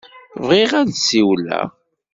[0.47, 1.67] Bɣiɣ ad d-ssiwleɣ.